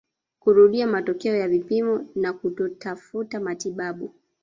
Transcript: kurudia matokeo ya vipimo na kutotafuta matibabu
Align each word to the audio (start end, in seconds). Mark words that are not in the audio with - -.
kurudia 0.39 0.87
matokeo 0.87 1.35
ya 1.35 1.47
vipimo 1.47 2.05
na 2.15 2.33
kutotafuta 2.33 3.39
matibabu 3.39 4.13